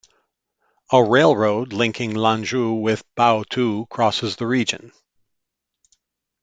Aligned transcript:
A 0.91 1.03
railroad, 1.03 1.73
linking 1.73 2.13
Lanzhou 2.15 2.81
with 2.81 3.03
Baotou, 3.15 3.87
crosses 3.89 4.35
the 4.35 4.47
region. 4.47 4.93